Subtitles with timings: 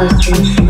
[0.00, 0.67] Unstressed.